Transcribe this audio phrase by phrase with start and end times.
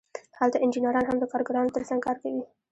[0.39, 2.43] هلته انجینران هم د کارګرانو ترڅنګ کار کوي